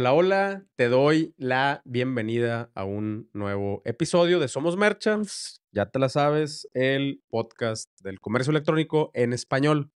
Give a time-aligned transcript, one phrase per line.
[0.00, 5.60] Hola, hola, te doy la bienvenida a un nuevo episodio de Somos Merchants.
[5.72, 9.90] Ya te la sabes, el podcast del comercio electrónico en español.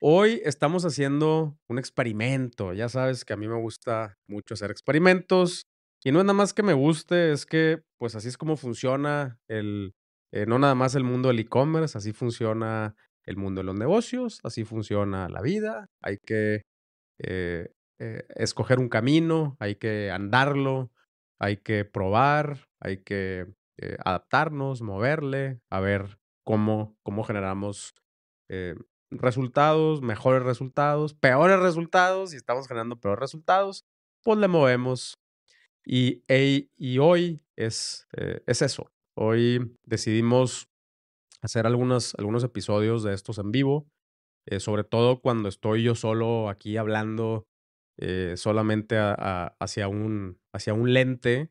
[0.00, 2.72] Hoy estamos haciendo un experimento.
[2.72, 5.62] Ya sabes que a mí me gusta mucho hacer experimentos.
[6.02, 9.38] Y no es nada más que me guste, es que pues así es como funciona
[9.46, 9.94] el,
[10.32, 14.40] eh, no nada más el mundo del e-commerce, así funciona el mundo de los negocios,
[14.42, 15.86] así funciona la vida.
[16.02, 16.62] Hay que
[17.20, 17.68] eh,
[18.02, 20.90] eh, escoger un camino, hay que andarlo,
[21.38, 27.94] hay que probar, hay que eh, adaptarnos, moverle, a ver cómo, cómo generamos
[28.48, 28.74] eh,
[29.10, 33.84] resultados, mejores resultados, peores resultados, y estamos generando peores resultados,
[34.22, 35.18] pues le movemos.
[35.84, 36.22] Y,
[36.98, 38.06] hoy es,
[38.46, 38.90] es eso.
[39.14, 40.70] Hoy decidimos
[41.42, 43.90] hacer algunos, algunos episodios de estos en vivo,
[44.58, 47.49] sobre todo cuando estoy yo solo aquí hablando
[48.02, 51.50] eh, solamente hacia, un, hacia un lente.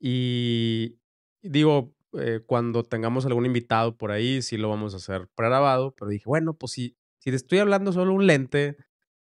[0.00, 0.98] Y
[1.40, 6.10] digo, eh, cuando tengamos algún invitado por ahí, sí lo vamos a hacer pregrabado, pero
[6.10, 8.76] dije, bueno, pues si, si te estoy hablando solo un lente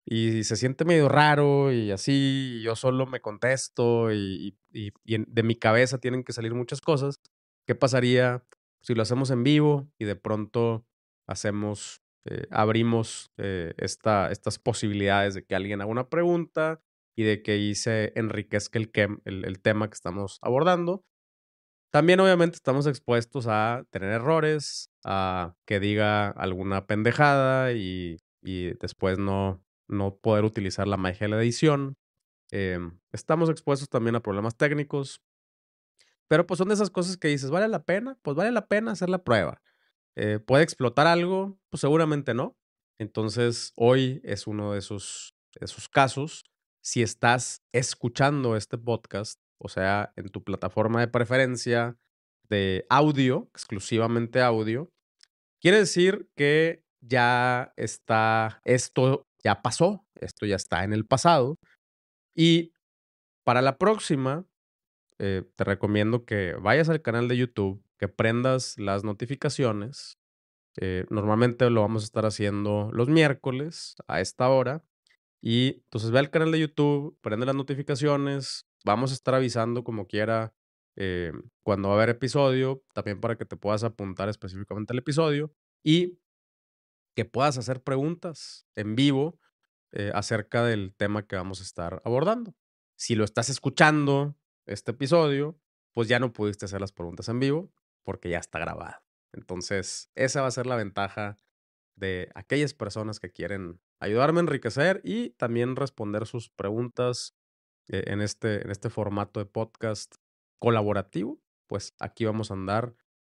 [0.05, 5.55] y se siente medio raro y así, yo solo me contesto y, y, de mi
[5.55, 7.21] cabeza tienen que salir muchas cosas,
[7.65, 8.43] ¿qué pasaría
[8.81, 10.85] si lo hacemos en vivo y de pronto
[11.27, 16.81] hacemos eh, abrimos eh, esta, estas posibilidades de que alguien haga una pregunta
[17.15, 18.91] y de que ahí se enriquezca el,
[19.25, 21.03] el, tema que estamos abordando.
[21.91, 29.17] También obviamente estamos expuestos a tener errores, a que diga alguna pendejada y, y después
[29.17, 31.95] no, no poder utilizar la magia de la edición.
[32.51, 35.21] Em, estamos expuestos también a problemas técnicos,
[36.27, 38.17] pero pues son de esas cosas que dices, ¿vale la pena?
[38.21, 39.61] Pues vale la pena hacer la prueba.
[40.19, 41.59] Eh, ¿Puede explotar algo?
[41.69, 42.57] Pues seguramente no.
[42.99, 46.43] Entonces, hoy es uno de esos, esos casos.
[46.83, 51.99] Si estás escuchando este podcast, o sea, en tu plataforma de preferencia
[52.49, 54.89] de audio, exclusivamente audio,
[55.61, 61.59] quiere decir que ya está, esto ya pasó, esto ya está en el pasado.
[62.35, 62.73] Y
[63.43, 64.47] para la próxima,
[65.19, 70.19] eh, te recomiendo que vayas al canal de YouTube, que prendas las notificaciones.
[70.79, 74.83] Eh, normalmente lo vamos a estar haciendo los miércoles a esta hora.
[75.41, 78.67] Y entonces ve al canal de YouTube, prende las notificaciones.
[78.85, 80.53] Vamos a estar avisando como quiera
[80.95, 81.31] eh,
[81.63, 85.51] cuando va a haber episodio, también para que te puedas apuntar específicamente al episodio
[85.83, 86.19] y
[87.15, 89.39] que puedas hacer preguntas en vivo
[90.13, 92.53] acerca del tema que vamos a estar abordando.
[92.95, 94.35] Si lo estás escuchando,
[94.67, 95.59] este episodio,
[95.93, 97.71] pues ya no pudiste hacer las preguntas en vivo,
[98.03, 99.01] porque ya está grabado.
[99.33, 101.37] Entonces, esa va a ser la ventaja
[101.95, 107.35] de aquellas personas que quieren ayudarme a enriquecer y también responder sus preguntas
[107.87, 110.15] eh, en, este, en este formato de podcast
[110.59, 111.41] colaborativo.
[111.67, 112.95] Pues aquí vamos a andar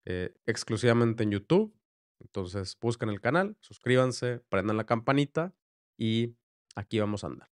[0.06, 1.74] eh, exclusivamente en YouTube.
[2.20, 5.54] Entonces, busquen el canal, suscríbanse, prendan la campanita
[5.98, 6.36] y
[6.76, 7.52] aquí vamos a andar.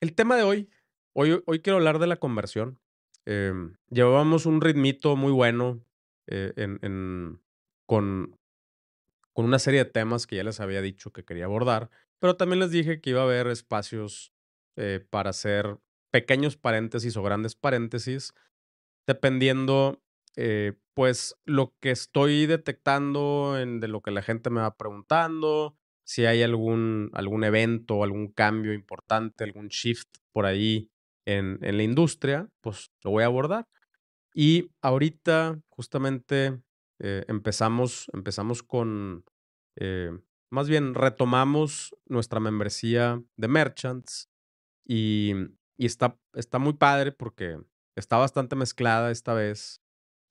[0.00, 0.70] El tema de hoy,
[1.12, 2.78] hoy, hoy quiero hablar de la conversión.
[3.26, 5.84] Em, llevábamos un ritmito muy bueno
[6.26, 7.40] eh, en,
[7.86, 8.38] con,
[9.32, 12.60] con una serie de temas que ya les había dicho que quería abordar, pero también
[12.60, 14.32] les dije que iba a haber espacios
[14.76, 15.78] eh, para hacer
[16.10, 18.32] pequeños paréntesis o grandes paréntesis,
[19.06, 20.02] dependiendo,
[20.36, 25.76] eh, pues, lo que estoy detectando en, de lo que la gente me va preguntando,
[26.04, 30.90] si hay algún, algún evento, algún cambio importante, algún shift por ahí
[31.36, 33.66] en, la industria, pues lo voy a abordar.
[34.34, 36.60] Y ahorita justamente
[36.98, 39.24] eh, empezamos, empezamos con,
[39.76, 40.10] eh,
[40.50, 44.30] más bien retomamos nuestra membresía de Merchants
[44.84, 45.32] y,
[45.76, 47.58] y está, está muy padre porque
[47.96, 49.82] está bastante mezclada esta vez.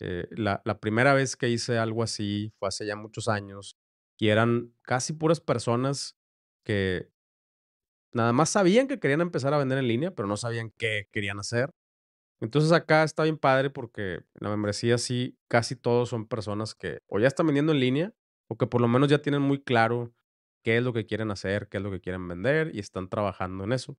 [0.01, 3.77] Eh, la, la primera vez que hice algo así fue hace ya muchos años
[4.17, 6.15] y eran casi puras personas
[6.63, 7.09] que
[8.13, 11.39] nada más sabían que querían empezar a vender en línea, pero no sabían qué querían
[11.39, 11.71] hacer.
[12.41, 17.01] Entonces acá está bien padre porque en la membresía sí casi todos son personas que
[17.07, 18.13] o ya están vendiendo en línea
[18.47, 20.13] o que por lo menos ya tienen muy claro
[20.63, 23.63] qué es lo que quieren hacer, qué es lo que quieren vender y están trabajando
[23.65, 23.97] en eso.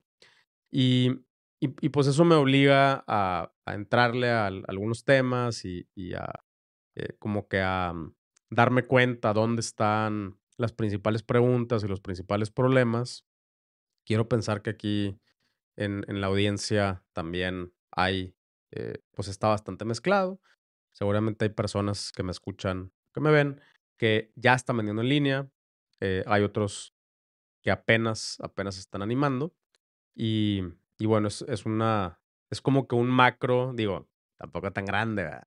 [0.71, 1.21] Y,
[1.61, 6.33] y, pues eso me obliga a, entrarle a, algunos temas y, y a
[6.97, 8.15] eh, como que a mm,
[8.51, 13.27] darme cuenta dónde están las principales preguntas y los principales problemas.
[14.11, 15.21] Quiero pensar que aquí
[15.77, 18.35] en, en la audiencia también hay,
[18.73, 20.41] eh, pues está bastante mezclado.
[20.93, 23.61] Seguramente hay personas que me escuchan, que me ven,
[23.97, 25.49] que ya están vendiendo en línea.
[26.01, 26.93] Eh, hay otros
[27.63, 29.55] que apenas, apenas están animando.
[30.17, 30.63] Y,
[30.99, 32.21] y bueno, es, es, una,
[32.51, 35.47] es como que un macro, digo, tampoco tan grande, ¿verdad?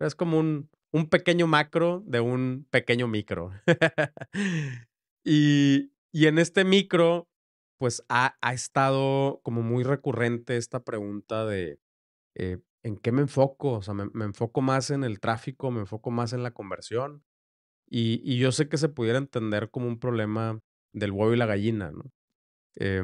[0.00, 3.52] es como un, un pequeño macro de un pequeño micro.
[5.24, 7.29] y, y, en este micro,
[7.80, 11.80] pues ha, ha, estado como muy recurrente esta pregunta de
[12.34, 13.72] eh, ¿en qué me enfoco?
[13.78, 17.24] O sea, me, me, enfoco más en el tráfico, me enfoco más en la conversión.
[17.88, 20.60] Y, y, yo sé que se pudiera entender como un problema
[20.92, 22.12] del huevo y la gallina, ¿no?
[22.76, 23.02] Eh,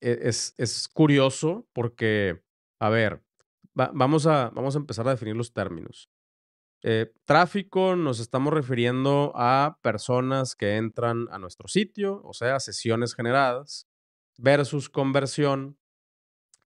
[0.00, 2.40] es, es, curioso porque,
[2.80, 3.24] a ver,
[3.78, 6.10] va, vamos, a, vamos a empezar a definir los términos.
[6.88, 13.16] Eh, tráfico nos estamos refiriendo a personas que entran a nuestro sitio, o sea, sesiones
[13.16, 13.88] generadas,
[14.36, 15.78] versus conversión,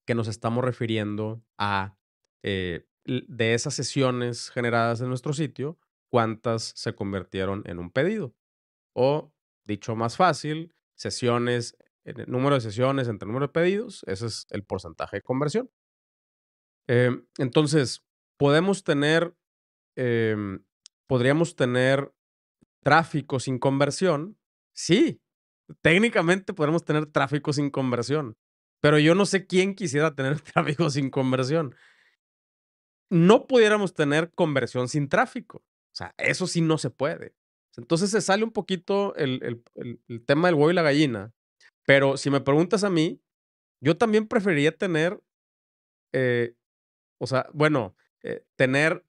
[0.05, 1.97] que nos estamos refiriendo a
[2.43, 5.79] eh, de esas sesiones generadas en nuestro sitio,
[6.09, 8.35] cuántas se convirtieron en un pedido.
[8.95, 9.33] O,
[9.65, 11.77] dicho más fácil, sesiones,
[12.27, 15.71] número de sesiones entre número de pedidos, ese es el porcentaje de conversión.
[16.87, 18.03] Eh, entonces,
[18.37, 19.35] podemos tener
[19.95, 20.35] eh,
[21.11, 22.13] podríamos tener
[22.83, 24.37] tráfico sin conversión.
[24.73, 25.21] Sí,
[25.81, 28.37] técnicamente podemos tener tráfico sin conversión,
[28.81, 31.75] pero yo no sé quién quisiera tener tráfico sin conversión.
[33.09, 35.57] No pudiéramos tener conversión sin tráfico.
[35.57, 37.35] O sea, eso sí no se puede.
[37.77, 41.33] Entonces se sale un poquito el, el, el tema del huevo y la gallina.
[41.85, 43.21] Pero si me preguntas a mí,
[43.81, 45.21] yo también preferiría tener,
[46.13, 46.55] eh,
[47.19, 49.05] o sea, bueno, eh, tener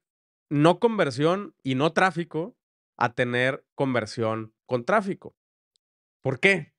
[0.50, 2.56] no conversión y no tráfico
[2.96, 5.34] a tener conversión con tráfico.
[6.22, 6.72] ¿Por qué?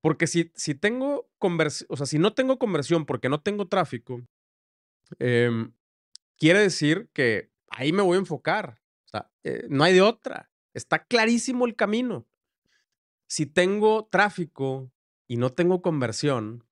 [0.00, 4.22] Porque si, si tengo conversión, o sea, si no tengo conversión porque no tengo tráfico,
[5.18, 5.50] eh,
[6.38, 8.80] quiere decir que ahí me voy a enfocar.
[9.06, 10.50] O sea, eh, no hay de otra.
[10.74, 12.26] Está clarísimo el camino.
[13.28, 14.92] Si tengo tráfico
[15.26, 16.64] y no tengo conversión,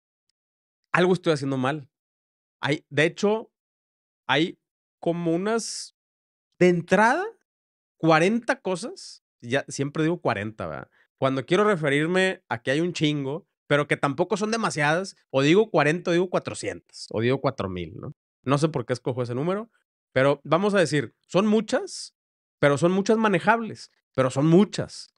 [0.92, 1.88] algo estoy haciendo mal.
[2.60, 3.50] Hay, de hecho,
[4.26, 4.60] hay
[5.00, 5.96] como unas,
[6.58, 7.24] de entrada,
[7.96, 9.24] 40 cosas.
[9.40, 10.90] Ya siempre digo 40, ¿verdad?
[11.24, 15.70] Cuando quiero referirme a que hay un chingo, pero que tampoco son demasiadas, o digo
[15.70, 18.14] 40 o digo 400, o digo 4000, ¿no?
[18.42, 19.70] No sé por qué escojo ese número,
[20.12, 22.14] pero vamos a decir, son muchas,
[22.58, 25.14] pero son muchas manejables, pero son muchas.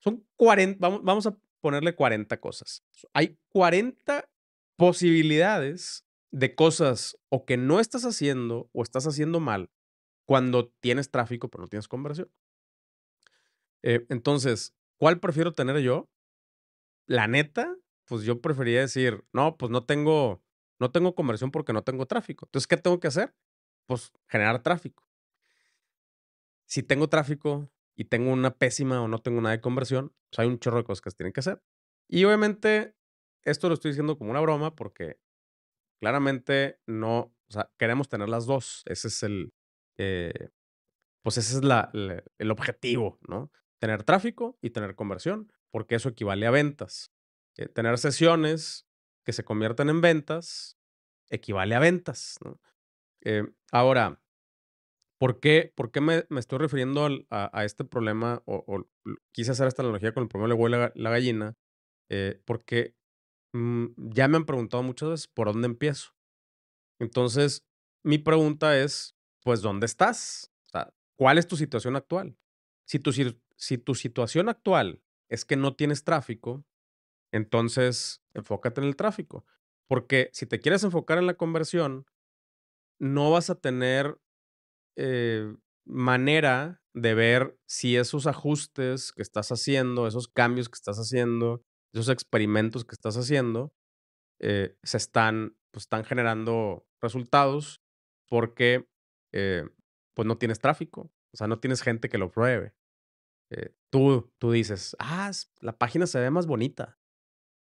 [0.00, 2.82] Son 40, vamos, a ponerle 40 cosas.
[3.12, 4.28] Hay 40
[4.74, 9.70] posibilidades de cosas o que no estás haciendo o estás haciendo mal
[10.26, 12.28] cuando tienes tráfico pero no tienes conversión.
[13.82, 16.10] Eh, entonces, ¿cuál prefiero tener yo?
[17.06, 17.74] La neta,
[18.04, 20.42] pues yo preferiría decir, no, pues no tengo,
[20.78, 22.46] no tengo conversión porque no tengo tráfico.
[22.46, 23.34] Entonces, ¿qué tengo que hacer?
[23.86, 25.04] Pues generar tráfico.
[26.66, 30.48] Si tengo tráfico y tengo una pésima o no tengo nada de conversión, pues hay
[30.48, 31.62] un chorro de cosas que se tienen que hacer.
[32.08, 32.94] Y obviamente,
[33.42, 35.18] esto lo estoy diciendo como una broma porque
[36.00, 37.18] claramente no,
[37.48, 38.82] o sea, queremos tener las dos.
[38.86, 39.52] Ese es el,
[39.98, 40.50] eh,
[41.22, 41.62] pues ese es
[42.38, 43.50] el objetivo, ¿no?
[43.80, 47.12] Tener tráfico y tener conversión, porque eso equivale a ventas.
[47.56, 48.86] Eh, tener sesiones
[49.24, 50.76] que se conviertan en ventas
[51.28, 52.38] equivale a ventas.
[53.22, 54.20] Eh, ahora,
[55.18, 58.84] ¿por qué, por qué me, me estoy refiriendo a, a, este problema o,
[59.32, 61.56] quise hacer esta analogía con el problema de la, la gallina?
[62.44, 62.96] porque
[63.52, 66.10] Mm, ya me han preguntado muchas veces por dónde empiezo.
[67.00, 67.66] Entonces,
[68.04, 70.52] mi pregunta es, pues, ¿dónde estás?
[70.66, 72.36] O sea, ¿cuál es tu situación actual?
[72.86, 73.12] Si tu,
[73.60, 76.64] si tu situación actual es que no tienes tráfico,
[77.32, 79.44] entonces enfócate en el tráfico.
[79.86, 82.06] Porque si te quieres enfocar en la conversión,
[82.98, 84.18] no vas a tener
[84.96, 91.62] eh, manera de ver si esos ajustes que estás haciendo, esos cambios que estás haciendo,
[91.92, 93.74] esos experimentos que estás haciendo
[94.40, 97.82] eh, se están, pues, están generando resultados
[98.28, 98.88] porque
[99.32, 99.68] eh,
[100.14, 102.74] pues no tienes tráfico, o sea, no tienes gente que lo pruebe.
[103.50, 105.30] Eh, tú, tú dices, ah,
[105.60, 106.98] la página se ve más bonita.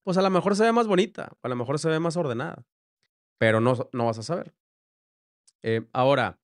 [0.03, 2.67] Pues a lo mejor se ve más bonita, a lo mejor se ve más ordenada,
[3.38, 4.55] pero no, no vas a saber.
[5.93, 6.38] ahora,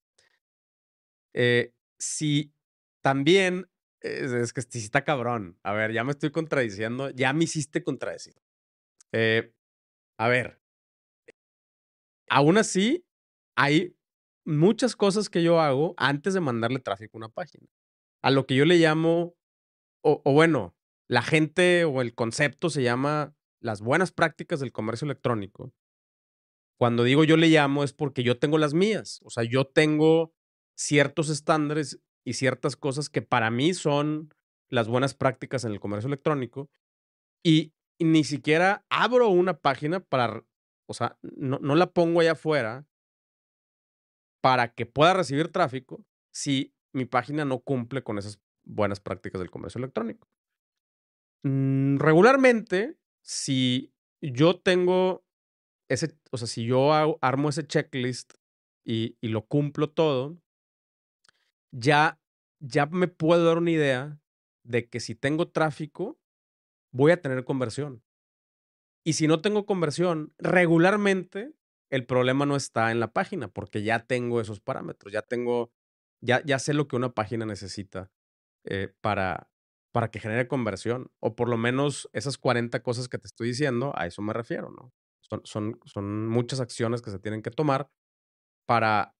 [1.98, 2.54] si
[3.02, 3.70] también
[4.00, 5.58] es, que sí está cabrón.
[5.62, 7.10] A ver, ya me estoy contradiciendo.
[7.10, 8.34] Ya me hiciste contradecir.
[9.12, 9.52] Eh,
[10.18, 10.60] a ver.
[12.28, 13.04] Aún así,
[13.56, 13.96] hay
[14.44, 17.66] muchas cosas que yo hago antes de mandarle tráfico a una página.
[18.22, 19.34] A lo que yo le llamo,
[20.02, 20.76] o, bueno,
[21.08, 25.72] la gente o el concepto se llama las buenas prácticas del comercio electrónico.
[26.78, 29.20] Cuando digo yo le llamo es porque yo tengo las mías.
[29.24, 30.32] O sea, yo tengo
[30.78, 34.32] ciertos estándares y ciertas cosas que para mí son
[34.70, 36.70] las buenas prácticas en el comercio electrónico
[37.42, 40.42] y, ni siquiera abro una página para,
[40.86, 42.86] o sea, no, no la pongo allá afuera
[44.40, 49.50] para que pueda recibir tráfico si mi página no cumple con esas buenas prácticas del
[49.50, 50.28] comercio electrónico.
[51.42, 55.24] Mm, regularmente, si yo tengo
[55.88, 58.34] ese, o sea, si yo armo ese checklist
[58.84, 60.40] y, y, lo cumplo todo,
[61.72, 62.20] ya,
[62.60, 64.20] ya me puedo dar una idea
[64.64, 66.18] de que si tengo tráfico,
[66.92, 68.02] voy a tener conversión.
[69.04, 71.54] Y si no tengo conversión, regularmente
[71.90, 75.72] el problema no está en la página, porque ya tengo esos parámetros, ya tengo,
[76.20, 78.10] ya, sé lo que una página necesita
[78.64, 79.48] eh, para,
[79.92, 83.92] para que genere conversión, o por lo menos esas 40 cosas que te estoy diciendo,
[83.96, 84.92] a eso me refiero, ¿no?
[85.22, 87.88] Son, son, son muchas acciones que se tienen que tomar
[88.66, 89.14] para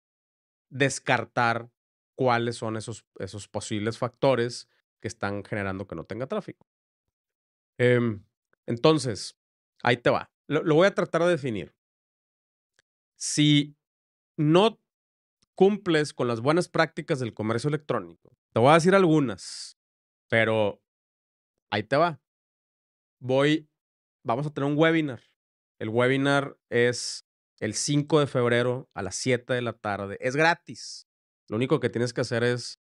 [0.70, 1.70] descartar
[2.16, 4.68] cuáles son esos, esos posibles factores
[5.00, 6.66] que están generando que no tenga tráfico.
[7.78, 8.22] Em,
[8.66, 9.38] entonces,
[9.82, 10.30] ahí te va.
[10.48, 11.74] lo, voy a tratar de definir.
[13.16, 13.76] Si
[14.36, 14.79] no
[15.60, 19.76] cumples con las buenas prácticas del comercio electrónico, te voy a decir algunas,
[20.30, 20.82] pero
[21.70, 22.18] ahí te va.
[23.20, 23.68] Voy,
[24.24, 25.20] vamos a tener un webinar.
[25.78, 27.26] El webinar es
[27.58, 30.16] el 5 de febrero a las 7 de la tarde.
[30.22, 31.06] Es gratis.
[31.50, 32.80] Lo único que tienes que hacer es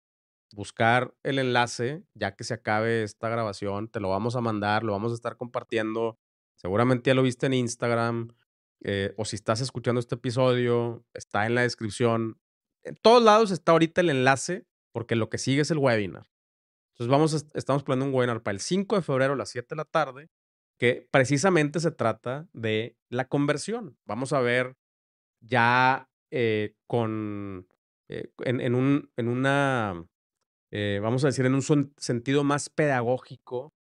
[0.54, 4.92] buscar el enlace, ya que se acabe esta grabación, te lo vamos a mandar, lo
[4.92, 6.20] vamos a estar compartiendo.
[6.54, 8.36] Seguramente ya lo viste en Instagram,
[8.84, 12.40] eh, o si estás escuchando este episodio, está en la descripción.
[12.88, 16.28] En todos lados está ahorita el enlace, porque lo que sigue es el webinar.
[16.94, 19.76] Entonces vamos estamos planeando un webinar para el 5 de febrero a las 7 de
[19.76, 20.30] la tarde,
[20.80, 23.98] que precisamente se trata de la conversión.
[24.06, 24.76] Vamos a ver
[25.42, 27.68] ya eh, con,
[28.10, 30.08] eh, en, un, en una,
[31.02, 33.74] vamos a decir, en un sentido más pedagógico,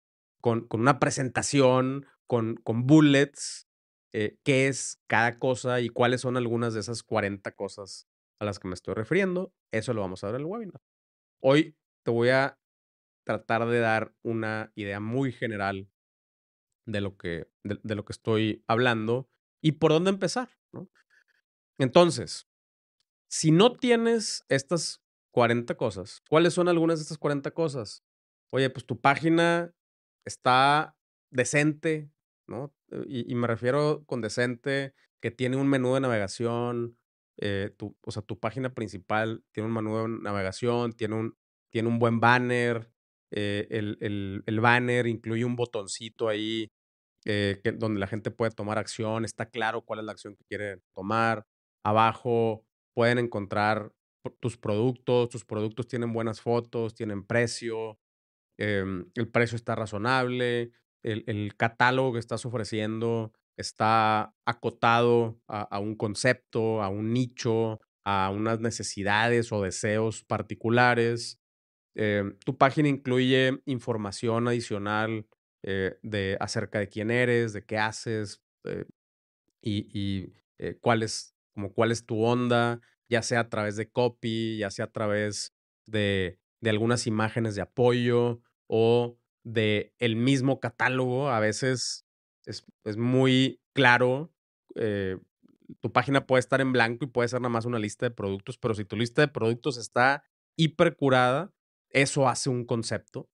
[0.40, 3.68] con, con una presentación, con, con bullets,
[4.16, 8.06] eh, qué es cada cosa y cuáles son algunas de esas 40 cosas
[8.38, 9.52] a las que me estoy refiriendo.
[9.72, 10.80] Eso lo vamos a ver en el webinar.
[11.40, 12.58] Hoy te voy a
[13.24, 15.88] tratar de dar una idea muy general
[16.86, 19.28] de lo que, de, lo que estoy hablando
[19.62, 20.50] y por dónde empezar.
[21.78, 22.46] Entonces,
[23.28, 28.04] si no tienes estas 40 cosas, ¿cuáles son algunas de estas 40 cosas?
[28.52, 29.74] Oye, pues tu página
[30.24, 30.96] está
[31.30, 32.10] decente,
[32.46, 32.72] ¿no?
[33.06, 36.96] Y, me refiero con decente, que tiene un menú de navegación,
[37.38, 41.36] eh, tu, o sea, tu página principal tiene un menú de navegación, tiene un,
[41.70, 42.90] tiene un buen banner,
[43.30, 46.70] eh, el, el, el, banner incluye un botoncito ahí
[47.24, 50.80] eh, donde la gente puede tomar acción, está claro cuál es la acción que quiere
[50.94, 51.46] tomar.
[51.82, 52.64] Abajo
[52.94, 53.92] pueden encontrar
[54.40, 57.98] tus productos, tus productos tienen buenas fotos, tienen precio,
[58.58, 60.70] em, el precio está razonable,
[61.02, 68.60] el, catálogo que estás ofreciendo está acotado a, un concepto, a un nicho, a unas
[68.60, 71.40] necesidades o deseos particulares.
[71.94, 75.26] Eh, tu página incluye información adicional
[75.62, 78.84] eh, de, acerca de quién eres, de qué haces eh,
[79.62, 80.32] y,
[80.80, 84.86] cuál, es, como cuál es tu onda, ya sea a través de copy, ya sea
[84.86, 85.54] a través
[85.86, 91.28] de, de algunas imágenes de apoyo o de el mismo catálogo.
[91.28, 92.04] A veces
[92.46, 94.32] es, es muy claro.
[94.74, 95.18] Eh,
[95.80, 98.58] tu página puede estar en blanco y puede ser nada más una lista de productos,
[98.58, 100.24] pero si tu lista de productos está
[100.56, 101.52] hiper curada,
[101.90, 103.30] eso hace un concepto.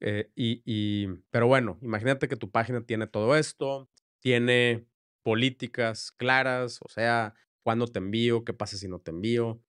[0.00, 4.86] Eh, y, y, pero bueno, imagínate que tu página tiene todo esto, tiene
[5.22, 9.62] políticas claras, o sea, cuándo te envío, qué pasa si no te envío.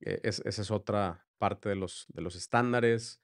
[0.00, 3.20] Eh, esa es otra parte de los, de los estándares.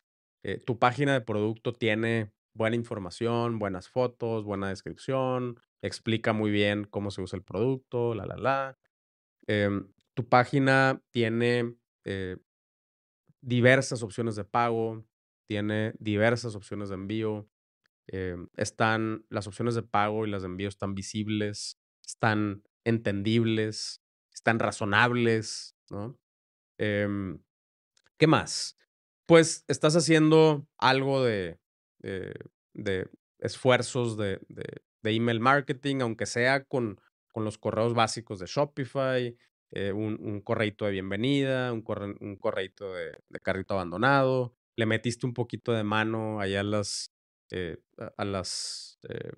[0.66, 7.11] Tu página de producto tiene buena información, buenas fotos, buena descripción, explica muy bien cómo
[7.11, 8.78] se usa el producto, la, la, la.
[9.46, 12.37] Em, tu página tiene eh,
[13.40, 15.04] diversas opciones de pago,
[15.46, 17.49] tiene diversas opciones de envío.
[18.06, 24.58] Em, están las opciones de pago y las de envío están visibles, están entendibles, están
[24.58, 26.18] razonables, ¿no?
[26.78, 27.42] Em,
[28.16, 28.76] ¿Qué más?
[29.26, 31.58] pues estás haciendo algo de,
[32.75, 33.08] de,
[33.38, 37.00] esfuerzos de, de, email marketing, aunque sea con,
[37.32, 39.37] con los correos básicos de Shopify,
[39.76, 45.26] eh, un, un correito de bienvenida, un, corre, un correito de, carrito abandonado, le metiste
[45.26, 47.12] un poquito de mano allá a las,
[47.50, 47.78] eh,
[48.16, 49.32] a las eh,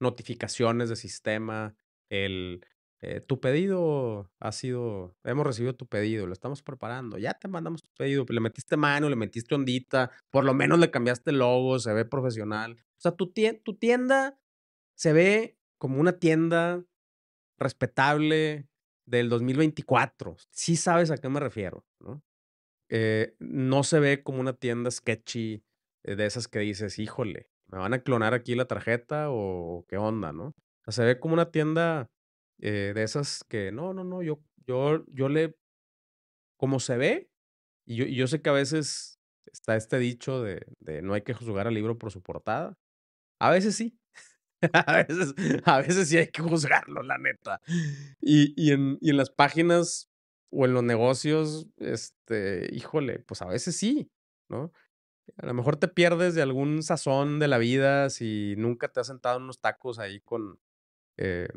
[0.00, 1.76] notificaciones de sistema,
[2.10, 2.66] el
[3.02, 7.82] eh, tu pedido ha sido, hemos recibido tu pedido, lo estamos preparando, ya te mandamos
[7.82, 11.78] tu pedido, le metiste mano, le metiste ondita, por lo menos le cambiaste el logo,
[11.78, 12.76] se ve profesional.
[12.96, 14.38] O sea, tu, tu tienda
[14.94, 16.82] se ve como una tienda
[17.58, 18.68] respetable
[19.04, 20.36] del 2024.
[20.50, 22.22] Sí sabes a qué me refiero, ¿no?
[22.88, 25.64] Eh, no se ve como una tienda sketchy
[26.04, 29.96] eh, de esas que dices, híjole, ¿me van a clonar aquí la tarjeta o qué
[29.96, 30.54] onda, no?
[30.86, 32.10] O sea, se ve como una tienda
[32.60, 35.56] eh, de esas que, no, no, no, yo, yo, yo le,
[36.56, 37.30] como se ve,
[37.86, 39.18] y yo, yo sé que a veces
[39.52, 42.76] está este dicho de, de no hay que juzgar al libro por su portada.
[43.40, 43.98] A veces sí,
[44.72, 45.34] a, veces,
[45.64, 47.60] a veces sí hay que juzgarlo, la neta.
[48.20, 50.10] Y, y, en, y en las páginas
[50.50, 54.10] o en los negocios, este, híjole, pues a veces sí,
[54.48, 54.72] ¿no?
[55.38, 59.08] A lo mejor te pierdes de algún sazón de la vida si nunca te has
[59.08, 60.60] sentado en unos tacos ahí con,
[61.18, 61.48] eh,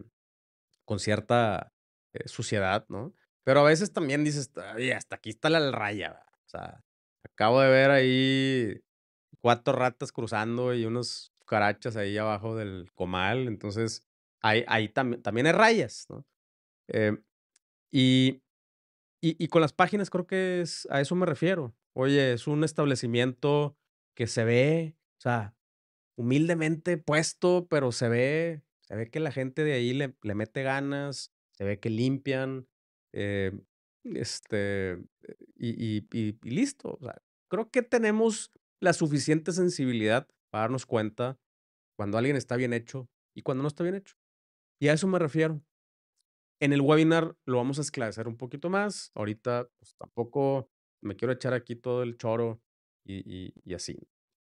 [0.90, 1.72] con cierta
[2.14, 3.14] eh, suciedad, ¿no?
[3.44, 4.52] Pero a veces también dices,
[4.96, 6.84] hasta aquí está la raya, o sea,
[7.24, 8.82] acabo de ver ahí
[9.40, 14.02] cuatro ratas cruzando y unos carachas ahí abajo del comal, entonces
[14.42, 16.26] ahí, ahí también hay rayas, ¿no?
[16.88, 17.16] Eh,
[17.92, 18.42] y,
[19.22, 21.76] y, y, con las páginas creo que es, a eso me refiero.
[21.94, 23.78] Oye, es un establecimiento
[24.16, 25.56] que se ve, o sea,
[26.18, 30.64] humildemente puesto, pero se ve, se ve que la gente de ahí le, le mete
[30.64, 32.68] ganas, se ve que limpian,
[33.14, 33.52] eh,
[34.04, 34.98] este,
[35.56, 36.98] y, y, y, listo.
[37.00, 41.38] O sea, creo que tenemos la suficiente sensibilidad para darnos cuenta
[41.96, 44.16] cuando alguien está bien hecho y cuando no está bien hecho.
[44.82, 45.62] Y a eso me refiero.
[46.62, 49.12] En el webinar lo vamos a esclarecer un poquito más.
[49.14, 50.70] Ahorita, pues tampoco
[51.02, 52.62] me quiero echar aquí todo el choro
[53.06, 53.98] y, y, así.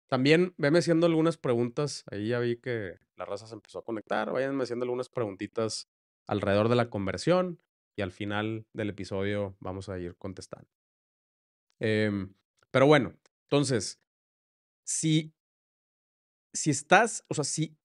[0.07, 2.03] También venme haciendo algunas preguntas.
[2.11, 4.31] Ahí ya vi que la raza se empezó a conectar.
[4.31, 5.89] Váyanme haciendo algunas preguntitas
[6.27, 7.61] alrededor de la conversión
[7.95, 10.69] y al final del episodio vamos a ir contestando.
[11.79, 12.27] Eh,
[12.71, 13.99] pero bueno, entonces,
[14.85, 15.33] si,
[16.53, 17.77] si estás, o sea, si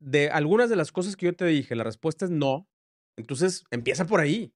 [0.00, 2.68] de algunas de las cosas que yo te dije, la respuesta es no,
[3.16, 4.54] entonces, empieza por ahí.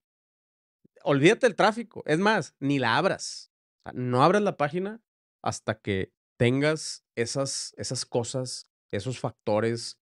[1.04, 2.02] Olvídate del tráfico.
[2.06, 3.52] Es más, ni la abras.
[3.94, 5.00] no abras la página
[5.42, 9.98] hasta que tengas esas, esas cosas, esos factores.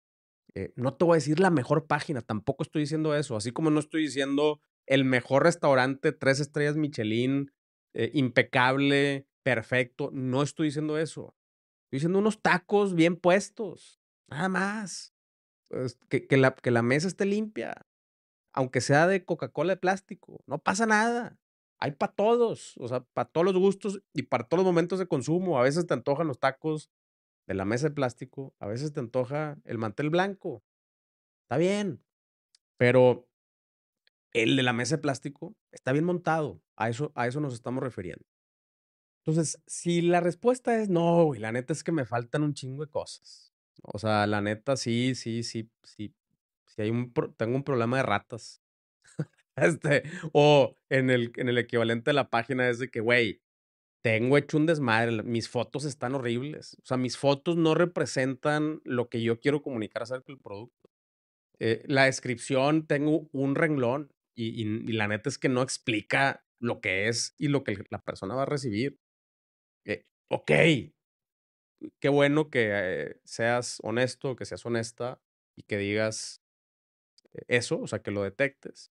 [0.54, 3.36] Eh, no te voy a decir la mejor página, tampoco estoy diciendo eso.
[3.36, 7.52] Así como no estoy diciendo el mejor restaurante, tres estrellas Michelin,
[7.94, 10.10] eh, impecable, perfecto.
[10.12, 11.34] No estoy diciendo eso.
[11.84, 14.00] Estoy diciendo unos tacos bien puestos.
[14.28, 15.12] Nada más.
[15.68, 17.86] Pues, que, que, la, que la mesa esté limpia
[18.52, 21.38] aunque sea de Coca-Cola de plástico, no pasa nada.
[21.80, 25.08] Hay para todos, o sea, para todos los gustos y para todos los momentos de
[25.08, 25.58] consumo.
[25.58, 26.90] A veces te antojan los tacos
[27.46, 30.62] de la mesa de plástico, a veces te antoja el mantel blanco.
[31.44, 32.02] Está bien,
[32.78, 33.28] pero
[34.32, 36.60] el de la mesa de plástico está bien montado.
[36.76, 38.24] A eso, a eso nos estamos refiriendo.
[39.18, 42.84] Entonces, si la respuesta es no, y la neta es que me faltan un chingo
[42.84, 43.52] de cosas.
[43.82, 46.14] O sea, la neta sí, sí, sí, sí,
[46.66, 48.59] si hay un, tengo un problema de ratas.
[49.56, 53.42] Este, o en el, en el equivalente de la página es de que, güey,
[54.02, 56.76] tengo hecho un desmadre, mis fotos están horribles.
[56.82, 60.90] O sea, mis fotos no representan lo que yo quiero comunicar acerca del producto.
[61.58, 66.80] Eh, la descripción, tengo un renglón y, y, la neta es que no explica lo
[66.80, 68.98] que es y lo que la persona va a recibir.
[69.84, 70.50] Eh, ok,
[72.00, 75.20] qué bueno que eh, seas honesto, que seas honesta
[75.56, 76.42] y que digas,
[77.48, 78.90] eso, o sea, que lo detectes.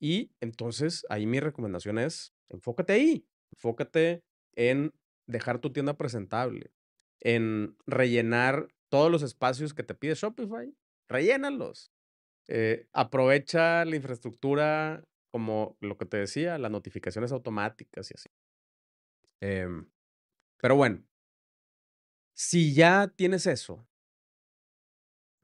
[0.00, 4.22] Y entonces ahí mi recomendación es, enfócate ahí, enfócate
[4.54, 4.92] en
[5.26, 6.72] dejar tu tienda presentable,
[7.20, 10.74] en rellenar todos los espacios que te pide Shopify,
[11.08, 11.92] rellénalos.
[12.48, 18.30] Eh, aprovecha la infraestructura como lo que te decía, las notificaciones automáticas y así.
[19.40, 19.90] Em,
[20.58, 21.04] pero bueno,
[22.34, 23.86] si ya tienes eso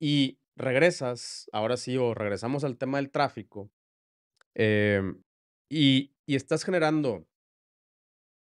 [0.01, 3.71] y regresas, ahora sí, o regresamos al tema del tráfico,
[4.55, 5.23] em,
[5.71, 7.27] y, y estás generando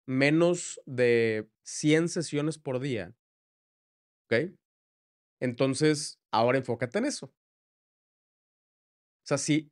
[0.08, 3.16] menos de 100 sesiones por día,
[4.26, 4.52] ¿ok?
[5.40, 7.28] Entonces, ahora enfócate en eso.
[7.28, 9.72] O sea, si,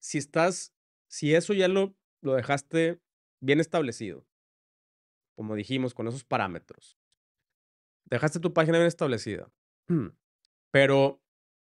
[0.00, 0.74] si estás,
[1.08, 3.00] si eso ya lo, lo dejaste
[3.40, 4.26] bien establecido,
[5.36, 6.98] como dijimos, con esos parámetros,
[8.06, 9.50] dejaste tu página bien establecida,
[10.72, 11.22] pero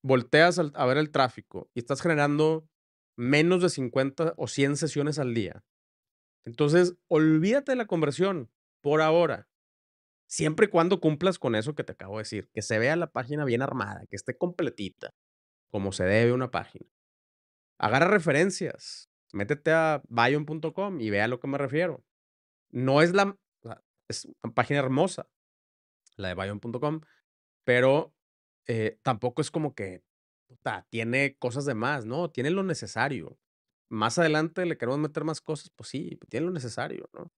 [0.04, 2.68] volteas a ver el tráfico y estás generando
[3.18, 5.64] menos de 50 o 100 sesiones al día,
[6.44, 8.50] entonces olvídate de la conversión
[8.80, 9.48] por ahora.
[10.26, 13.10] Siempre y cuando cumplas con eso que te acabo de decir, que se vea la
[13.10, 15.14] página bien armada, que esté completita,
[15.70, 16.86] como se debe una página.
[17.78, 22.04] Agarra referencias, métete a bion.com y vea a lo que me refiero.
[22.70, 23.36] No es la,
[24.08, 25.28] es una página hermosa,
[26.16, 27.00] la de bion.com,
[27.64, 28.14] pero
[28.66, 30.02] eh, tampoco es como que
[30.90, 32.30] tiene cosas de más, ¿no?
[32.30, 33.38] Tiene lo necesario.
[33.90, 37.32] Más adelante le queremos meter más cosas, pues sí, tiene lo necesario, ¿no?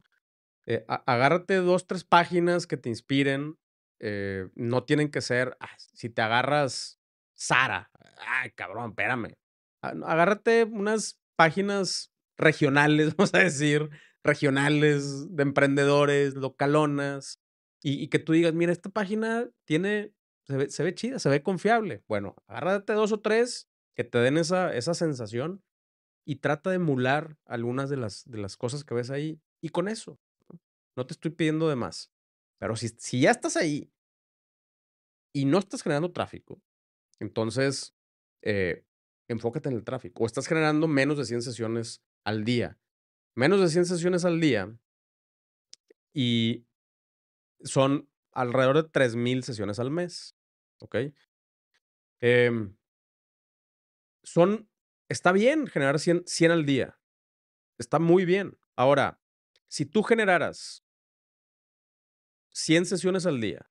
[0.67, 3.57] Eh, agárrate dos, tres páginas que te inspiren.
[4.01, 5.57] Eh, no tienen que ser,
[5.93, 7.01] si te agarras
[7.35, 7.91] Sara,
[8.27, 9.35] ay, cabrón, espérame.
[9.83, 13.91] Ah, agárrate unas páginas regionales, vamos a decir,
[14.23, 17.41] regionales, de emprendedores, localonas,
[17.83, 20.13] y, que tú digas, mira, esta página tiene,
[20.45, 22.03] se ve, chida, se ve confiable.
[22.09, 25.63] Bueno, agárrate dos o tres que te den esa, esa sensación
[26.27, 29.41] y trata de emular algunas de las, de las cosas que ves ahí.
[29.61, 30.19] Y con eso,
[30.97, 32.11] no te estoy pidiendo de más.
[32.59, 33.91] Pero si, si ya estás ahí
[35.33, 36.61] y no estás generando tráfico,
[37.21, 37.95] entonces
[38.43, 38.85] eh,
[39.29, 40.25] enfócate en el tráfico.
[40.25, 42.79] O estás generando menos de 100 sesiones al día.
[43.37, 44.77] Menos de 100 sesiones al día
[46.13, 46.67] y
[47.63, 50.37] son alrededor de 3.000 sesiones al mes.
[50.79, 50.97] ¿Ok?
[52.21, 52.77] Em,
[54.23, 54.69] son,
[55.09, 56.99] está bien generar 100, 100 al día.
[57.79, 58.59] Está muy bien.
[58.77, 59.21] Ahora,
[59.69, 60.85] si tú generaras
[62.53, 63.71] 100 sesiones al día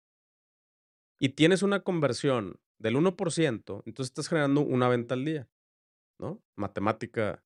[1.19, 5.49] y tienes una conversión del 1%, entonces estás generando una venta al día,
[6.17, 6.41] ¿no?
[6.55, 7.43] Matemática,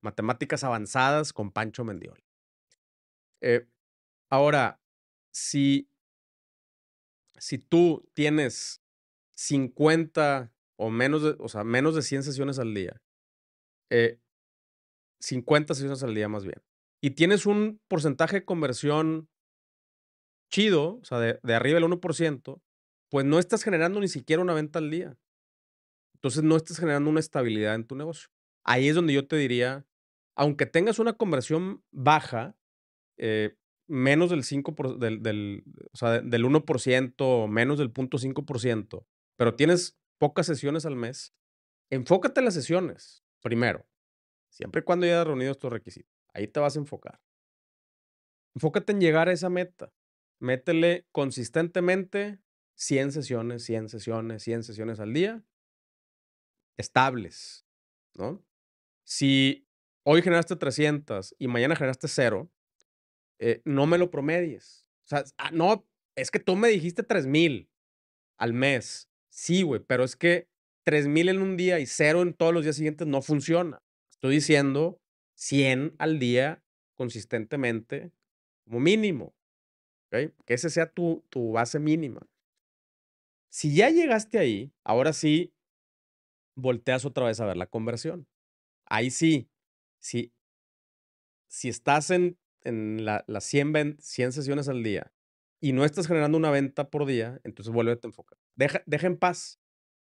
[0.00, 2.24] matemáticas avanzadas con Pancho Mendiol.
[3.42, 3.68] Eh,
[4.30, 4.80] ahora,
[5.30, 5.88] si,
[7.40, 8.82] si tú tienes
[9.36, 13.02] 50 o menos de, o sea, menos de 100 sesiones al día,
[15.20, 16.62] 50 eh, sesiones al día más bien,
[17.02, 19.28] y tienes un porcentaje de conversión
[20.50, 22.60] chido, o sea, de, de arriba del 1%,
[23.10, 25.16] pues no estás generando ni siquiera una venta al día.
[26.14, 28.28] Entonces no estás generando una estabilidad en tu negocio.
[28.62, 29.86] Ahí es donde yo te diría,
[30.36, 32.56] aunque tengas una conversión baja,
[33.16, 33.56] eh,
[33.90, 40.46] menos del 5%, del, del, o sea, del 1%, menos del 0.5%, pero tienes pocas
[40.46, 41.34] sesiones al mes,
[41.90, 43.86] enfócate en las sesiones primero,
[44.48, 46.12] siempre y cuando hayas reunido estos requisitos.
[46.32, 47.20] Ahí te vas a enfocar.
[48.54, 49.92] Enfócate en llegar a esa meta.
[50.38, 52.40] Métele consistentemente
[52.76, 55.44] 100 sesiones, 100 sesiones, 100 sesiones al día,
[56.76, 57.66] estables,
[58.14, 58.42] ¿no?
[59.04, 59.68] Si
[60.04, 62.50] hoy generaste 300 y mañana generaste cero,
[63.40, 64.86] eh, no me lo promedies.
[65.04, 67.68] O sea, ah, no, es que tú me dijiste 3000
[68.38, 69.08] al mes.
[69.30, 70.48] Sí, güey, pero es que
[70.84, 73.82] 3000 en un día y cero en todos los días siguientes no funciona.
[74.10, 75.00] Estoy diciendo
[75.34, 76.62] 100 al día
[76.94, 78.12] consistentemente
[78.64, 79.34] como mínimo.
[80.10, 82.28] Que ese sea tu, tu base mínima.
[83.48, 85.54] Si ya llegaste ahí, ahora sí
[86.56, 88.28] volteas otra vez a ver la conversión.
[88.86, 89.48] Ahí sí,
[90.00, 90.32] si,
[91.48, 95.12] si estás en en las 100, 100 sesiones al día
[95.60, 98.38] y no estás generando una venta por día, entonces vuelve a enfocar.
[98.56, 99.60] Deja, deja en paz.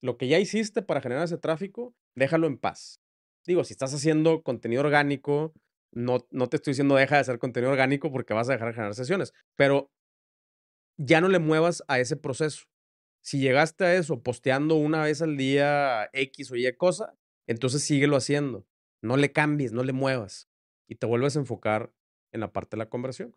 [0.02, 3.02] Lo que ya hiciste para generar ese tráfico, déjalo en paz.
[3.46, 5.54] Digo, si estás haciendo contenido orgánico,
[5.92, 8.74] no, no te estoy diciendo deja de hacer contenido orgánico porque vas a dejar de
[8.74, 9.90] generar sesiones, pero
[10.98, 12.66] ya no le muevas a ese proceso.
[13.22, 17.16] Si llegaste a eso posteando una vez al día X o Y cosa,
[17.48, 18.68] entonces síguelo haciendo.
[19.02, 20.50] No le cambies, no le muevas
[20.88, 21.94] y te vuelves a enfocar
[22.34, 23.36] en la parte de la conversión.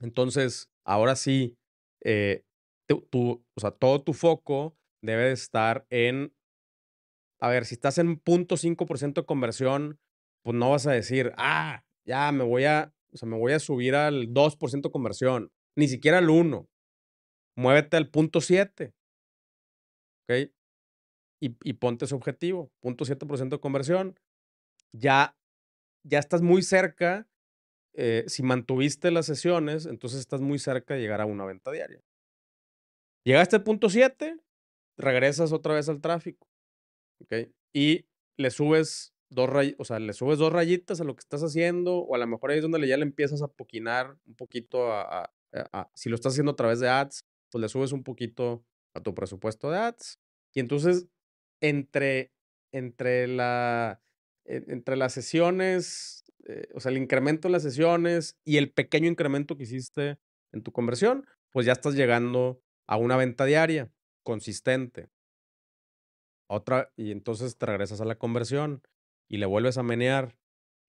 [0.00, 1.56] Entonces, ahora sí,
[2.04, 2.44] eh,
[2.90, 6.34] o sea, todo tu foco debe estar en,
[7.40, 10.00] a ver, si estás en 0.5% de conversión,
[10.42, 13.58] pues no vas a decir, ah, ya me voy a, o sea, me voy a
[13.58, 16.68] subir al 2% de conversión, ni siquiera al 1.
[17.56, 18.94] Muévete al punto 7.
[20.28, 20.50] ¿Ok?
[21.40, 24.18] Y, y ponte ese objetivo, 0.7% de conversión.
[24.92, 25.36] Ya,
[26.04, 27.28] ya estás muy cerca
[27.94, 32.00] eh, si mantuviste las sesiones, entonces estás muy cerca de llegar a una venta diaria.
[33.24, 34.36] Llegaste al punto 7,
[34.98, 36.48] regresas otra vez al tráfico.
[37.20, 37.48] ¿Ok?
[37.72, 41.98] Y le subes dos o sea, le subes dos rayitas a lo que estás haciendo,
[41.98, 45.32] o a lo mejor ahí es donde ya le empiezas a poquinar un poquito a,
[45.94, 49.14] si lo estás haciendo a través de ads, pues le subes un poquito a tu
[49.14, 50.18] presupuesto de ads.
[50.52, 51.06] Y entonces,
[51.60, 52.32] entre,
[52.72, 54.00] entre, la,
[54.44, 59.56] entre las sesiones eh, o sea, el incremento en las sesiones y el pequeño incremento
[59.56, 60.18] que hiciste
[60.52, 63.90] en tu conversión, pues ya estás llegando a una venta diaria
[64.22, 65.08] consistente.
[66.48, 68.82] Otra, y entonces te regresas a la conversión
[69.28, 70.36] y le vuelves a menear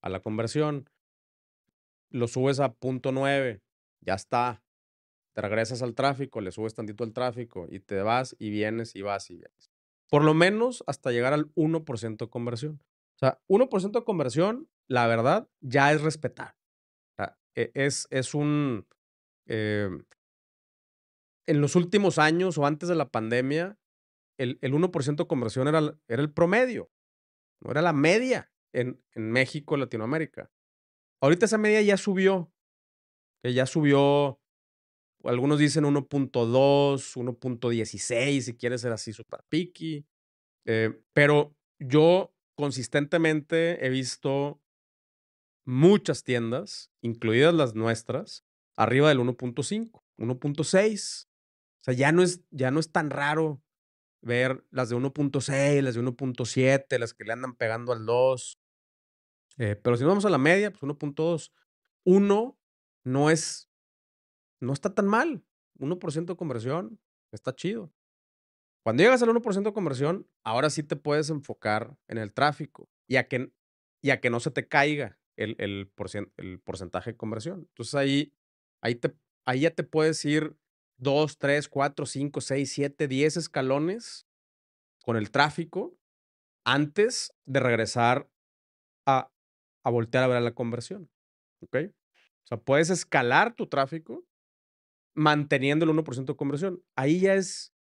[0.02, 0.90] a la conversión.
[2.10, 3.62] Lo subes a punto 9,
[4.02, 4.62] ya está.
[5.34, 9.02] Te regresas al tráfico, le subes tantito al tráfico y te vas y vienes y
[9.02, 9.72] vas y vienes.
[10.10, 12.82] Por lo menos hasta llegar al 1% de conversión.
[13.16, 16.56] O sea, 1% de conversión, la verdad, ya es respetar.
[17.56, 18.88] E, es, es un...
[19.48, 19.90] Eh,
[21.48, 23.78] en los últimos años o antes de la pandemia,
[24.38, 26.92] el, el 1% de conversión era, era el promedio,
[27.62, 30.52] no era la media en, en México, Latinoamérica.
[31.22, 32.52] Ahorita esa media ya subió,
[33.44, 34.42] que ya subió,
[35.24, 40.06] algunos dicen 1.2, 1.16, si quieres ser así super picky.
[40.68, 44.62] Eh, pero yo consistentemente he visto
[45.66, 51.28] muchas tiendas, incluidas las nuestras, arriba del 1.5, 1.6.
[51.28, 53.62] O sea, ya no, es, ya no es tan raro
[54.22, 58.60] ver las de 1.6, las de 1.7, las que le andan pegando al 2.
[59.58, 61.52] Eh, pero si nos vamos a la media, pues 1.2.
[62.06, 62.60] 1
[63.04, 63.70] no es,
[64.60, 65.44] no está tan mal.
[65.80, 67.00] 1% de conversión
[67.32, 67.92] está chido.
[68.84, 73.22] Cuando llegas al 1% de conversión, ahora sí te puedes enfocar en el tráfico y
[73.24, 73.52] que,
[74.02, 75.92] y a que no se te caiga el, el,
[76.38, 77.68] el porcentaje de conversión.
[77.70, 78.34] Entonces ahí,
[78.82, 79.14] ahí, te,
[79.46, 80.56] ahí ya te puedes ir
[80.98, 84.28] 2, 3, 4, 5, 6, 7, 10 escalones
[85.04, 85.98] con el tráfico
[86.66, 88.30] antes de regresar
[89.06, 89.32] a,
[89.84, 91.10] a voltear a ver la conversión.
[91.62, 91.78] ¿Ok?
[92.44, 94.26] O sea, puedes escalar tu tráfico
[95.16, 96.84] manteniendo el 1% de conversión.
[96.96, 97.74] Ahí ya es,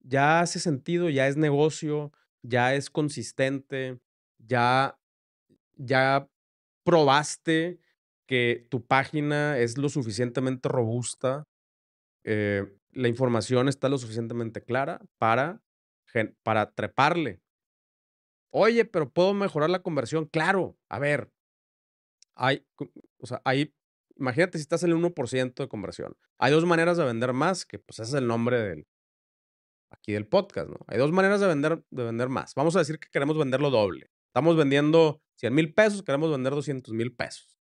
[0.00, 4.00] ya hace sentido, ya es negocio, ya es consistente,
[4.38, 4.98] ya,
[5.76, 6.28] ya
[6.86, 7.80] probaste
[8.28, 11.44] que tu página es lo suficientemente robusta,
[12.24, 15.60] eh, la información está lo suficientemente clara para,
[16.42, 17.40] para treparle.
[18.50, 20.26] Oye, pero puedo mejorar la conversión.
[20.26, 21.30] Claro, a ver,
[22.36, 22.64] hay,
[23.18, 23.74] o sea, hay,
[24.16, 26.16] imagínate si estás en el 1% de conversión.
[26.38, 28.86] Hay dos maneras de vender más, que pues ese es el nombre del,
[29.90, 30.78] aquí del podcast, ¿no?
[30.86, 32.54] Hay dos maneras de vender, de vender más.
[32.54, 34.10] Vamos a decir que queremos venderlo doble.
[34.28, 37.58] Estamos vendiendo 100 mil pesos, queremos vender 200 mil pesos.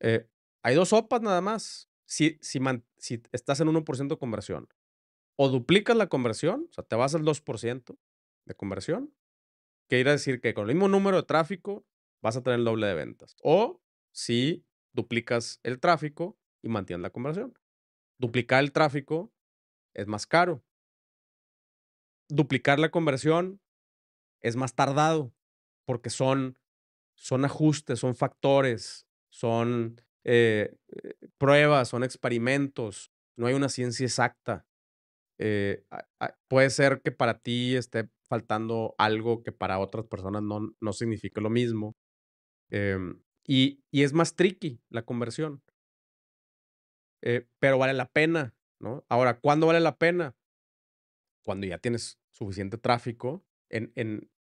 [0.00, 0.28] Eh,
[0.62, 1.88] hay dos sopas nada más.
[2.06, 2.60] Si, si,
[2.98, 4.68] si estás en 1% de conversión,
[5.36, 7.96] o duplicas la conversión, o sea, te vas al 2%
[8.44, 9.14] de conversión,
[9.88, 11.86] que ir a decir que con el mismo número de tráfico
[12.22, 13.36] vas a tener el doble de ventas.
[13.42, 17.58] O si duplicas el tráfico y mantienes la conversión.
[18.18, 19.32] Duplicar el tráfico
[19.94, 20.62] es más caro.
[22.28, 23.60] Duplicar la conversión
[24.40, 25.34] es más tardado
[25.84, 26.58] porque son,
[27.22, 33.12] son ajustes, son factores, son eh, eh, pruebas, son experimentos.
[33.36, 34.66] No hay una ciencia exacta.
[35.38, 35.84] Eh,
[36.48, 41.40] puede ser que para ti esté faltando algo que para otras personas no, no signifique
[41.40, 41.94] lo mismo.
[42.70, 45.62] Em, y, y, es más tricky la conversión.
[47.60, 49.04] pero vale la pena, ¿no?
[49.08, 50.34] Ahora, ¿cuándo vale la pena?
[51.44, 53.92] Cuando ya tienes suficiente tráfico en,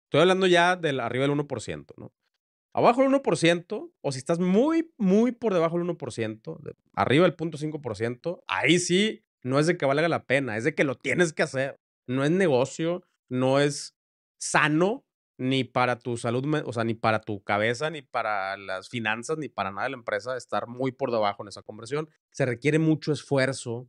[0.04, 2.12] Estoy hablando ya del arriba del 1%, ¿no?
[2.72, 8.42] Abajo del 1%, o si estás muy, muy por debajo del 1%, arriba del 0.5%,
[8.46, 11.42] ahí sí no es de que valga la pena, es de que lo tienes que
[11.42, 11.80] hacer.
[12.06, 13.96] No es negocio, no es
[14.40, 15.04] sano
[15.38, 19.48] ni para tu salud, o sea, ni para tu cabeza, ni para las finanzas, ni
[19.48, 22.10] para nada de la empresa estar muy por debajo en esa conversión.
[22.30, 23.88] Se requiere mucho esfuerzo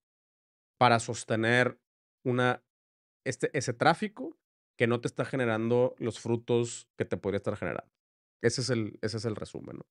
[0.80, 1.78] para sostener
[2.24, 2.64] una,
[3.26, 4.38] este, ese tráfico
[4.78, 7.92] que no te está generando los frutos que te podría estar generando.
[8.42, 9.86] Ese es el, ese es el resumen, ¿no?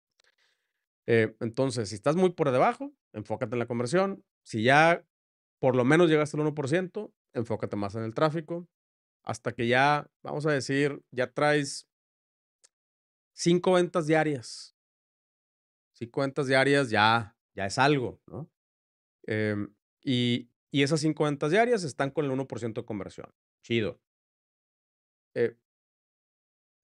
[1.06, 4.24] Eh, entonces, si estás muy por debajo, enfócate en la conversión.
[4.44, 5.04] Si ya
[5.58, 8.68] por lo menos llegaste al 1%, enfócate más en el tráfico.
[9.22, 11.88] Hasta que ya, vamos a decir, ya traes
[13.32, 14.76] cinco ventas diarias.
[15.92, 18.50] Cinco ventas diarias ya, ya es algo, ¿no?
[19.26, 23.34] Em, y, y esas cinco ventas diarias están con el 1% de conversión.
[23.62, 24.00] Chido.
[25.34, 25.56] Eh,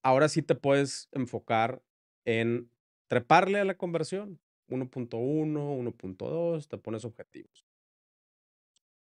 [0.06, 1.82] ahora sí te puedes enfocar
[2.24, 2.70] en
[3.08, 4.38] treparle a la conversión.
[4.68, 7.66] 1.1, 1.2, te pones objetivos.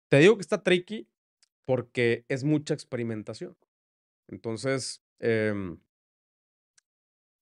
[0.08, 1.08] Te digo que está tricky
[1.64, 3.56] porque es mucha experimentación.
[4.26, 5.78] Entonces, em,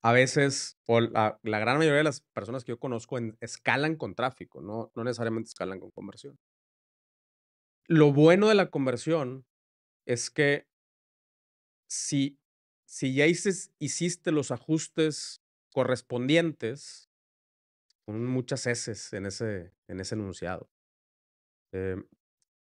[0.02, 4.60] a veces, o la, gran mayoría de las personas que yo conozco escalan con tráfico,
[4.60, 6.38] no, no necesariamente escalan con conversión.
[7.88, 9.46] Lo bueno de la conversión
[10.04, 10.66] es que
[11.88, 12.38] si,
[12.86, 17.10] si ya hiciste los ajustes correspondientes,
[18.06, 20.70] con muchas S en ese, en ese enunciado,
[21.72, 22.06] em,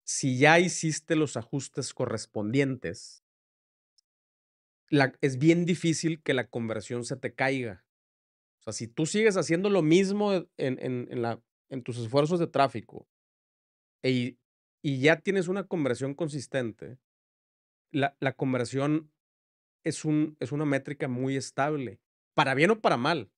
[0.04, 3.24] si ya hiciste los ajustes correspondientes,
[5.20, 7.84] es bien difícil que la conversión se te caiga.
[8.60, 12.38] O sea, si tú sigues haciendo lo mismo en, en, en, la, en tus esfuerzos
[12.38, 13.08] de tráfico
[14.02, 14.38] y,
[14.82, 16.98] y ya tienes una conversión consistente,
[17.90, 19.13] la, la conversión
[19.84, 22.00] es, un, es una métrica muy estable,
[22.34, 23.30] para bien o para mal.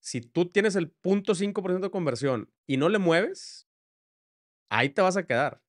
[0.00, 3.68] Si tú tienes el 0.5% de conversión y no le mueves,
[4.70, 5.62] ahí te vas a quedar.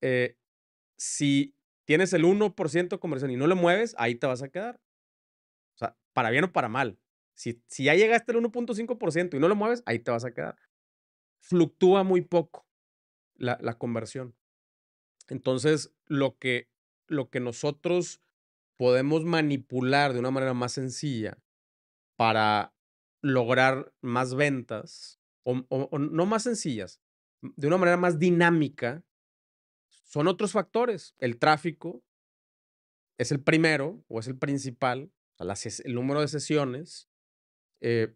[0.00, 0.36] eh,
[0.98, 1.54] si
[1.86, 4.80] tienes el 1% de conversión y no lo mueves, ahí te vas a quedar.
[5.74, 6.98] O sea, para bien o para mal.
[7.34, 10.56] Si, si ya llegaste al 1.5% y no lo mueves, ahí te vas a quedar.
[11.40, 12.66] Fluctúa muy poco
[13.36, 14.36] la, la conversión.
[15.28, 16.68] Entonces, lo que,
[17.10, 18.22] lo que nosotros
[18.78, 21.38] podemos manipular de una manera más sencilla
[22.16, 22.74] para
[23.22, 27.00] lograr más ventas, o, no más sencillas,
[27.42, 29.04] de una manera más dinámica,
[30.04, 31.14] son otros factores.
[31.18, 32.02] El tráfico
[33.18, 37.08] es el primero o es el principal, el número de sesiones.
[37.80, 38.14] Eh,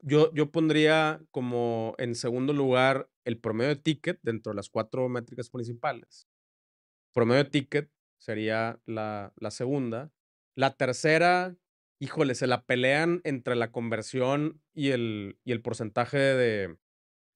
[0.00, 5.08] yo, yo pondría como en segundo lugar el promedio de ticket dentro de las cuatro
[5.08, 6.28] métricas principales.
[7.14, 10.12] Promedio de ticket sería la, segunda.
[10.56, 11.56] La tercera,
[12.00, 16.76] híjole, se la pelean entre la conversión y el, y el porcentaje de,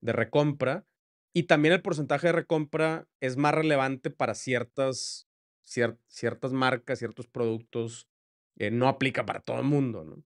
[0.00, 0.84] de recompra.
[1.32, 5.28] Y también el porcentaje de recompra es más relevante para ciertas,
[5.62, 8.08] ciertas marcas, ciertos productos.
[8.56, 10.24] No aplica para todo el mundo, ¿no?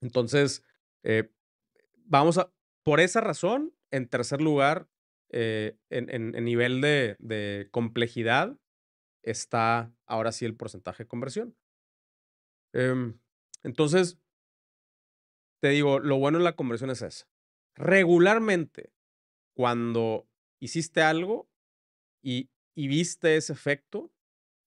[0.00, 0.62] Entonces,
[1.02, 1.30] eh,
[2.04, 2.52] vamos a,
[2.84, 4.86] por esa razón, en tercer lugar,
[5.36, 8.56] eh, en, en, nivel de, complejidad,
[9.24, 11.56] está ahora sí el porcentaje de conversión.
[12.72, 13.18] Em,
[13.64, 14.20] entonces,
[15.60, 17.26] te digo, lo bueno de la conversión es esa.
[17.74, 18.92] Regularmente,
[19.56, 20.28] cuando
[20.60, 21.50] hiciste algo
[22.22, 24.12] y, y viste ese efecto,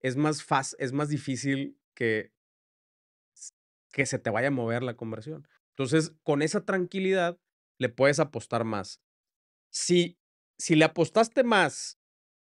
[0.02, 2.34] es más, fácil, es más difícil que,
[3.94, 5.48] que se te vaya a mover la conversión.
[5.70, 7.40] Entonces, con esa tranquilidad,
[7.80, 9.02] le puedes apostar más.
[9.72, 10.20] Si,
[10.58, 12.00] si le apostaste más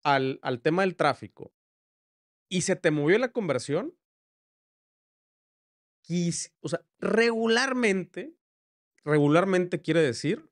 [0.03, 1.53] al, al tema del tráfico
[2.49, 3.95] y se te movió la conversión,
[6.61, 8.35] o sea, regularmente,
[9.03, 10.49] regularmente quiere decir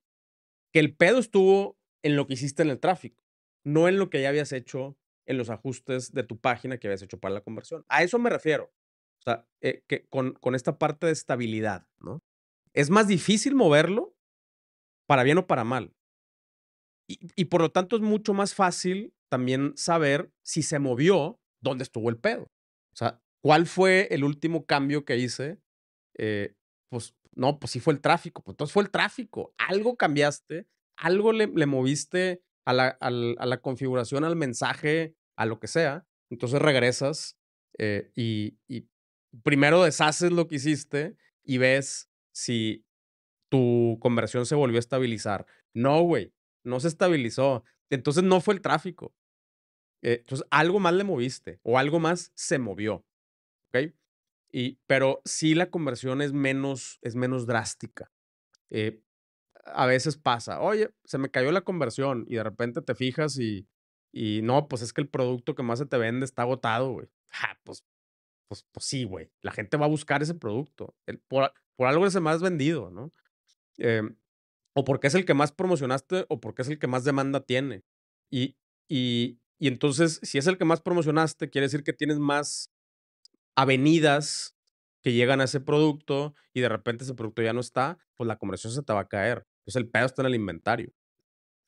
[0.72, 3.24] que el pedo estuvo en lo que hiciste en el tráfico,
[3.64, 7.02] no en lo que ya habías hecho en los ajustes de tu página que habías
[7.02, 7.86] hecho para la conversión.
[7.90, 8.74] A eso me refiero.
[9.20, 12.24] O sea, eh, que con, con esta parte de estabilidad, ¿no?
[12.74, 14.16] Es más difícil moverlo
[15.08, 15.94] para bien o para mal.
[17.12, 22.08] Y, por lo tanto es mucho más fácil también saber si se movió, dónde estuvo
[22.12, 22.44] el pedo.
[22.44, 25.60] O sea, ¿cuál fue el último cambio que hice?
[26.20, 26.54] Eh,
[26.92, 28.44] pues no, pues sí fue el tráfico.
[28.44, 29.56] Pues entonces fue el tráfico.
[29.58, 30.68] Algo cambiaste,
[30.98, 36.06] algo le, le moviste a la, a la, configuración, al mensaje, a lo que sea.
[36.30, 37.40] Entonces regresas
[37.80, 38.88] eh, y, y
[39.42, 42.86] primero deshaces lo que hiciste y ves si
[43.50, 45.48] tu conversión se volvió a estabilizar.
[45.74, 47.64] No, güey, no se estabilizó.
[47.90, 49.14] Entonces no fue el tráfico.
[50.02, 53.06] Eh, entonces algo más le moviste o algo más se movió.
[53.70, 53.94] ¿Ok?
[54.52, 58.12] Y, pero sí la conversión es menos, es menos drástica.
[58.70, 59.02] Eh,
[59.66, 63.68] a veces pasa, oye, se me cayó la conversión y de repente te fijas y,
[64.12, 67.08] y no, pues es que el producto que más se te vende está agotado, güey.
[67.32, 67.86] Ah, pues,
[68.48, 69.32] pues, pues sí, güey.
[69.42, 70.96] La gente va a buscar ese producto.
[71.06, 73.12] El, por, por algo es el más vendido, ¿no?
[73.78, 74.02] Eh,
[74.74, 77.84] o porque es el que más promocionaste o porque es el que más demanda tiene.
[78.32, 78.56] Y,
[78.88, 82.72] y, y entonces, si es el que más promocionaste, quiere decir que tienes más
[83.56, 84.56] avenidas
[85.02, 88.38] que llegan a ese producto y de repente ese producto ya no está, pues la
[88.38, 89.46] conversión se te va a caer.
[89.60, 90.94] Entonces el pedo está en el inventario.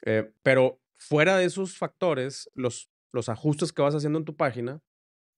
[0.03, 4.81] Eh, pero fuera de esos factores, los, los ajustes que vas haciendo en tu página,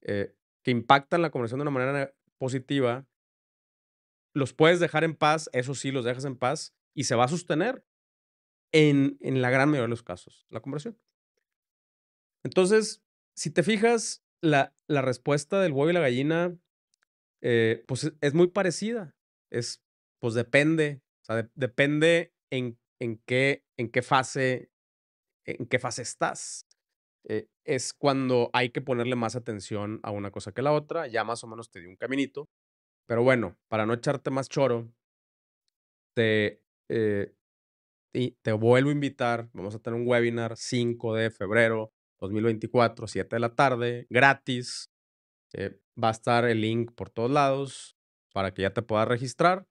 [0.02, 3.06] eh, que impactan la conversión de una manera positiva,
[4.34, 7.30] los puedes dejar en paz, eso sí, los dejas en paz y se va a
[7.30, 7.86] sostener
[8.72, 11.00] en, en la gran mayoría de los casos, la conversión.
[12.44, 13.04] Entonces,
[13.36, 16.58] si te fijas, la, la respuesta del huevo y la gallina,
[17.42, 19.16] eh, pues e, es muy parecida.
[19.50, 19.82] Es,
[20.20, 24.70] pues depende, o sea, de, depende en, en, qué, en qué fase,
[25.46, 26.68] en qué fase estás.
[27.26, 31.08] Eh, es cuando hay que ponerle más atención a una cosa que la otra.
[31.08, 32.50] Ya más o menos te di un caminito.
[33.06, 34.94] Pero bueno, para no echarte más choro,
[36.16, 37.34] te, eh,
[38.14, 39.50] y te vuelvo a invitar.
[39.54, 44.92] Vamos a tener un webinar 5 de febrero 2024, 7 de la tarde, gratis.
[45.54, 47.98] Eh, va a estar el link por todos lados
[48.34, 49.68] para que ya te puedas registrar.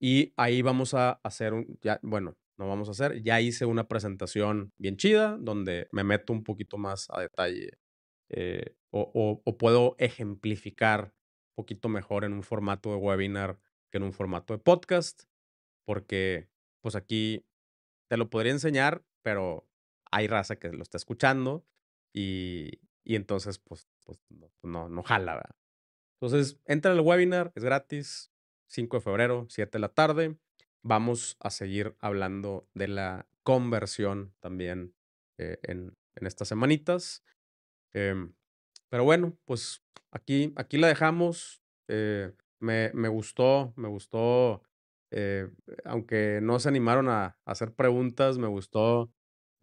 [0.00, 3.88] Y ahí vamos a hacer un, ya, bueno, no vamos a hacer, ya hice una
[3.88, 7.78] presentación bien chida donde me meto un poquito más a detalle
[8.28, 11.14] eh, o, o, o, puedo ejemplificar
[11.50, 13.58] un poquito mejor en un formato de webinar
[13.90, 15.24] que en un formato de podcast,
[15.86, 16.50] porque
[16.82, 17.46] pues aquí
[18.08, 19.66] te lo podría enseñar, pero
[20.10, 21.64] hay raza que lo está escuchando
[22.12, 25.56] y, y entonces, pues, pues no, no, no jala, ¿verdad?
[26.20, 28.32] Entonces, entra al webinar, es gratis,
[28.68, 30.36] 5 de febrero, 7 de la tarde.
[30.82, 34.94] Vamos a seguir hablando de la conversión también
[35.38, 37.22] eh, en, en estas semanitas.
[37.94, 38.34] Em,
[38.88, 41.62] pero bueno, pues aquí, aquí la dejamos.
[41.88, 44.62] Eh, me, me, gustó, me gustó,
[45.10, 45.48] eh,
[45.84, 49.12] aunque no se animaron a, hacer preguntas, me gustó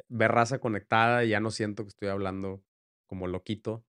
[0.08, 2.64] ver raza conectada y ya no siento que estoy hablando
[3.08, 3.86] como loquito.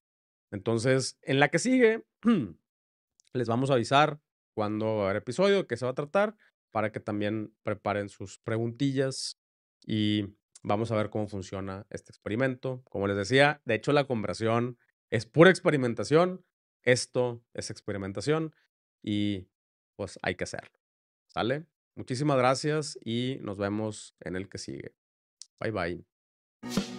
[0.51, 2.05] Entonces, en la que sigue,
[3.33, 4.21] les vamos a avisar
[4.55, 6.37] cuándo va a haber episodio, qué se va a tratar,
[6.73, 9.41] para que también preparen sus preguntillas
[9.87, 12.83] y vamos a ver cómo funciona este experimento.
[12.91, 14.79] Como les decía, de hecho la conversión
[15.11, 16.45] es pura experimentación,
[16.83, 18.55] esto es experimentación
[19.03, 19.49] y
[19.97, 20.84] pues hay que hacerlo.
[21.35, 21.67] ¿Sale?
[21.97, 24.95] Muchísimas gracias y nos vemos en el que sigue.
[25.59, 26.94] Bye bye.